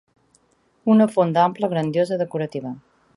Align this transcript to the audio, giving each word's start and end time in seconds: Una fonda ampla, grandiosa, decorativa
Una 0.93 1.07
fonda 1.07 1.43
ampla, 1.43 1.69
grandiosa, 1.75 2.17
decorativa 2.25 2.73